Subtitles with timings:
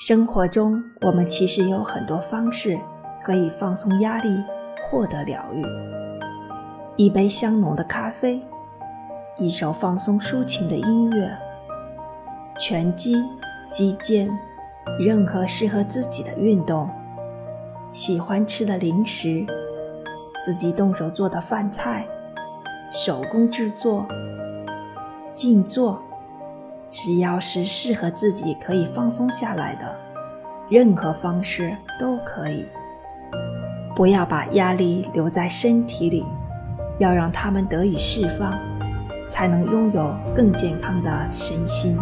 [0.00, 2.74] 生活中，我们其实有很多方式
[3.22, 4.42] 可以放松压力、
[4.82, 5.62] 获得疗愈。
[6.96, 8.40] 一杯香浓的咖啡，
[9.36, 11.36] 一首放松抒情的音乐，
[12.58, 13.14] 拳击、
[13.68, 14.30] 击剑，
[14.98, 16.88] 任何适合自己的运动，
[17.90, 19.44] 喜欢吃的零食，
[20.42, 22.08] 自己动手做的饭菜，
[22.90, 24.08] 手工制作，
[25.34, 26.02] 静坐。
[26.90, 29.96] 只要是适合自己可以放松下来的，
[30.68, 32.66] 任何方式都可以。
[33.94, 36.24] 不要把压力留在身体里，
[36.98, 38.58] 要让它们得以释放，
[39.28, 41.98] 才能拥有更健康的身心。